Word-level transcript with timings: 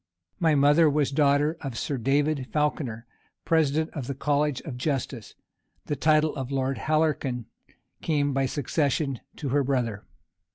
My 0.39 0.55
mother 0.55 0.89
was 0.89 1.11
daughter 1.11 1.57
of 1.61 1.77
Sir 1.77 1.97
David 1.99 2.47
Falconer, 2.51 3.05
president 3.45 3.91
of 3.91 4.07
the 4.07 4.15
college 4.15 4.59
of 4.61 4.75
justice; 4.75 5.35
the 5.85 5.95
title 5.95 6.35
of 6.35 6.51
Lord 6.51 6.79
Halkerton 6.79 7.45
came 8.01 8.33
by 8.33 8.47
succession 8.47 9.19
to 9.35 9.49
her 9.49 9.63
brother. 9.63 10.03